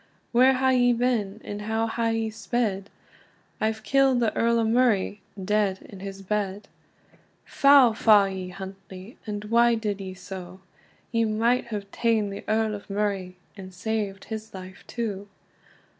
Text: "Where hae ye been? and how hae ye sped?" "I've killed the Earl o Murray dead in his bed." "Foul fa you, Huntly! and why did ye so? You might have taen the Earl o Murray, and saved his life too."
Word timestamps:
"Where 0.31 0.53
hae 0.55 0.75
ye 0.75 0.93
been? 0.93 1.39
and 1.43 1.61
how 1.61 1.85
hae 1.85 2.15
ye 2.17 2.29
sped?" 2.31 2.89
"I've 3.61 3.83
killed 3.83 4.19
the 4.19 4.35
Earl 4.35 4.57
o 4.57 4.63
Murray 4.63 5.21
dead 5.45 5.83
in 5.83 5.99
his 5.99 6.23
bed." 6.23 6.67
"Foul 7.45 7.93
fa 7.93 8.27
you, 8.33 8.51
Huntly! 8.51 9.19
and 9.27 9.45
why 9.45 9.75
did 9.75 10.01
ye 10.01 10.15
so? 10.15 10.59
You 11.11 11.27
might 11.27 11.65
have 11.67 11.91
taen 11.91 12.31
the 12.31 12.43
Earl 12.47 12.73
o 12.73 12.81
Murray, 12.89 13.35
and 13.55 13.71
saved 13.71 14.23
his 14.25 14.55
life 14.55 14.83
too." 14.87 15.27